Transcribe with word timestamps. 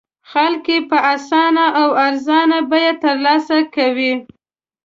خلک 0.31 0.65
یې 0.73 0.79
په 0.89 0.97
اسانه 1.13 1.65
او 1.81 1.89
ارزانه 2.07 2.59
بیه 2.69 2.91
تر 3.03 3.15
لاسه 3.25 3.57
کوي. 3.75 4.13